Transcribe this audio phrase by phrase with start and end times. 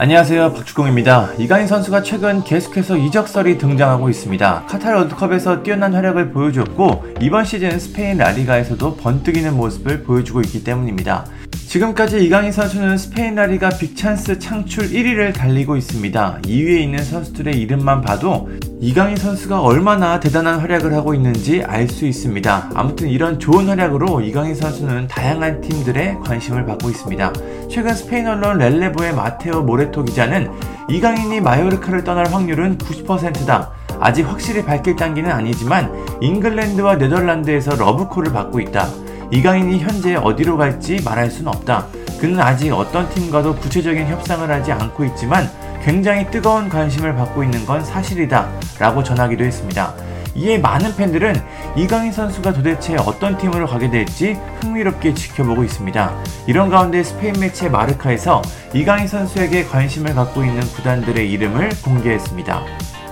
[0.00, 1.32] 안녕하세요 박주공입니다.
[1.40, 4.66] 이강인 선수가 최근 계속해서 이적설이 등장하고 있습니다.
[4.68, 11.26] 카타르 월드컵에서 뛰어난 활약을 보여줬고 이번 시즌 스페인 라리가에서도 번뜩이는 모습을 보여주고 있기 때문입니다.
[11.50, 16.42] 지금까지 이강인 선수는 스페인 라리가 빅찬스 창출 1위를 달리고 있습니다.
[16.42, 18.48] 2위에 있는 선수들의 이름만 봐도
[18.80, 22.70] 이강인 선수가 얼마나 대단한 활약을 하고 있는지 알 수 있습니다.
[22.74, 27.32] 아무튼 이런 좋은 활약으로 이강인 선수는 다양한 팀들의 관심을 받고 있습니다.
[27.68, 30.50] 최근 스페인 언론 렐레보의 마테오 모레토 기자는
[30.90, 33.70] 이강인이 마요르카를 떠날 확률은 90%다.
[34.00, 38.86] 아직 확실히 밝힐 단계는 아니지만 잉글랜드와 네덜란드에서 러브콜을 받고 있다.
[39.32, 41.86] 이강인이 현재 어디로 갈지 말할 수는 없다.
[42.20, 45.48] 그는 아직 어떤 팀과도 구체적인 협상을 하지 않고 있지만
[45.82, 48.48] 굉장히 뜨거운 관심을 받고 있는 건 사실이다.
[48.78, 49.94] 라고 전하기도 했습니다.
[50.34, 51.34] 이에 많은 팬들은
[51.76, 56.12] 이강인 선수가 도대체 어떤 팀으로 가게 될지 흥미롭게 지켜보고 있습니다.
[56.46, 62.62] 이런 가운데 스페인 매체 마르카에서 이강인 선수에게 관심을 갖고 있는 구단들의 이름을 공개했습니다.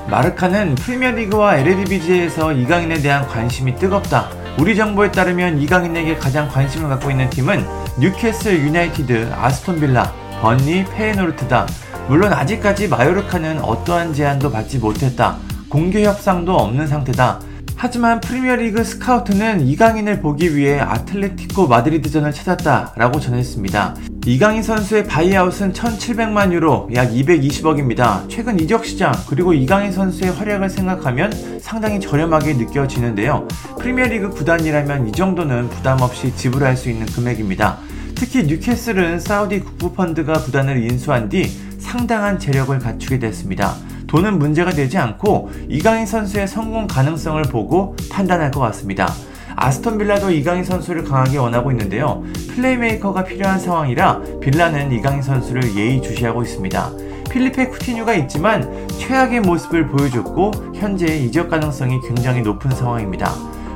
[0.08, 4.30] 마르카는 프리미어리그와 에레디비시에서 이강인에 대한 관심이 뜨겁다.
[4.58, 7.66] 우리 정보에 따르면 이강인에게 가장 관심을 갖고 있는 팀은
[7.98, 11.66] 뉴캐슬 유나이티드, 아스톤 빌라, 번리, 페에노르트다.
[12.08, 15.36] 물론 아직까지 마요르카는 어떠한 제안도 받지 못했다.
[15.68, 17.40] 공개 협상도 없는 상태다.
[17.78, 23.96] 하지만 프리미어리그 스카우트는 이강인을 보기 위해 아틀레티코 마드리드전을 찾았다라고 전했습니다.
[24.24, 28.28] 이강인 선수의 바이아웃은 1,700만 유로, 약 220억입니다.
[28.28, 33.46] 최근 이적 시장 그리고 이강인 선수의 활약을 생각하면 상당히 저렴하게 느껴지는데요.
[33.78, 37.78] 프리미어리그 구단이라면 이 정도는 부담 없이 지불할 수 있는 금액입니다.
[38.16, 41.44] 특히 뉴캐슬은 사우디 국부펀드가 구단을 인수한 뒤
[41.78, 43.74] 상당한 재력을 갖추게 됐습니다.
[44.06, 49.12] 돈은 문제가 되지 않고 이강인 선수의 성공 가능성을 보고 판단할 것 같습니다.
[49.54, 52.22] 아스톤 빌라도 이강인 선수를 강하게 원하고 있는데요.
[52.54, 56.90] 플레이메이커가 필요한 상황이라 빌라는 이강인 선수를 예의주시하고 있습니다.
[57.30, 63.30] 필리페 쿠티뉴가 있지만 최악의 모습을 보여줬고 현재 이적 가능성이 굉장히 높은 상황입니다.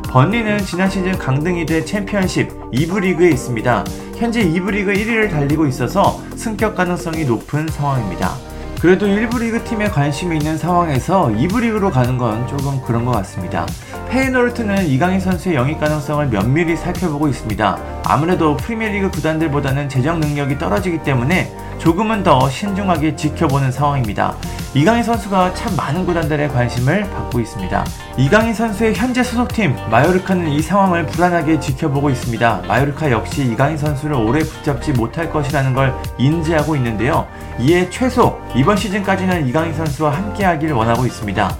[0.04, 3.84] 번리는 지난 시즌 강등이 돼 챔피언십 2부 리그에 있습니다.
[4.16, 8.34] 현재 2부 리그 1위를 달리고 있어서 승격 가능성이 높은 상황입니다.
[8.80, 13.66] 그래도 1부 리그 팀에 관심이 있는 상황에서 2부 리그로 가는 건 조금 그런 것 같습니다.
[14.08, 17.78] 페이노르트는 이강인 선수의 영입 가능성을 면밀히 살펴보고 있습니다.
[18.04, 24.36] 아무래도 프리미어리그 구단들보다는 재정 능력이 떨어지기 때문에 조금은 더 신중하게 지켜보는 상황입니다.
[24.74, 27.84] 이강인 선수가 참 많은 구단들의 관심을 받고 있습니다.
[28.18, 32.64] 이강인 선수의 현재 소속팀 마요르카는 이 상황을 불안하게 지켜보고 있습니다.
[32.68, 37.26] 마요르카 역시 이강인 선수를 오래 붙잡지 못할 것이라는 걸 인지하고 있는데요.
[37.58, 41.50] 이에 최소 이번 시즌까지는 이강인 선수와 함께하길 원하고 있습니다.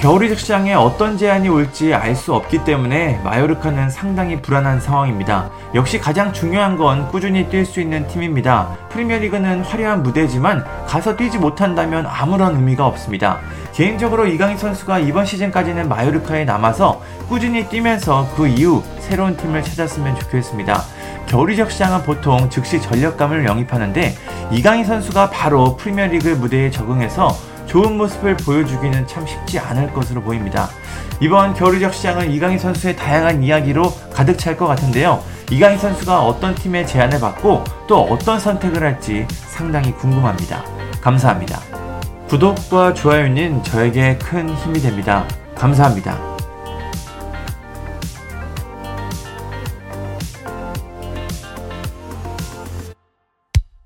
[0.00, 5.50] 겨울이적 시장에 어떤 제안이 올지 알 수 없기 때문에 마요르카는 상당히 불안한 상황입니다.
[5.74, 8.76] 역시 가장 중요한 건 꾸준히 뛸 수 있는 팀입니다.
[8.90, 13.40] 프리미어리그는 화려한 무대지만 가서 뛰지 못한다면 아무런 의미가 없습니다.
[13.72, 20.80] 개인적으로 이강인 선수가 이번 시즌까지는 마요르카에 남아서 꾸준히 뛰면서 그 이후 새로운 팀을 찾았으면 좋겠습니다.
[21.26, 24.14] 겨울 이적 시장은 보통 즉시 전력감을 영입하는데
[24.52, 27.36] 이강인 선수가 바로 프리미어리그 무대에 적응해서
[27.68, 30.68] 좋은 모습을 보여주기는 참 쉽지 않을 것으로 보입니다.
[31.20, 35.22] 이번 겨울 이적 시장은 이강인 선수의 다양한 이야기로 가득 찰 것 같은데요.
[35.50, 40.64] 이강인 선수가 어떤 팀의 제안을 받고 또 어떤 선택을 할지 상당히 궁금합니다.
[41.00, 41.60] 감사합니다.
[42.28, 45.24] 구독과 좋아요는 저에게 큰 힘이 됩니다.
[45.54, 46.37] 감사합니다.